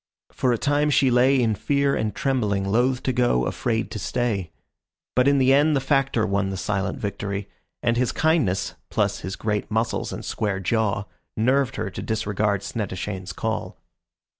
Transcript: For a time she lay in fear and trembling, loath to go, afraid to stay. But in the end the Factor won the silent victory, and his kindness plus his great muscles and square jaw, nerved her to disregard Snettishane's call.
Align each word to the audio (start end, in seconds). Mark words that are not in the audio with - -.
For 0.31 0.51
a 0.51 0.57
time 0.57 0.89
she 0.89 1.11
lay 1.11 1.39
in 1.39 1.53
fear 1.53 1.95
and 1.95 2.15
trembling, 2.15 2.65
loath 2.67 3.03
to 3.03 3.13
go, 3.13 3.45
afraid 3.45 3.91
to 3.91 3.99
stay. 3.99 4.51
But 5.15 5.27
in 5.27 5.37
the 5.37 5.53
end 5.53 5.75
the 5.75 5.79
Factor 5.79 6.25
won 6.25 6.49
the 6.49 6.57
silent 6.57 6.97
victory, 6.97 7.47
and 7.83 7.97
his 7.97 8.11
kindness 8.11 8.73
plus 8.89 9.19
his 9.19 9.35
great 9.35 9.69
muscles 9.69 10.11
and 10.11 10.25
square 10.25 10.59
jaw, 10.59 11.03
nerved 11.37 11.75
her 11.75 11.91
to 11.91 12.01
disregard 12.01 12.61
Snettishane's 12.61 13.31
call. 13.31 13.77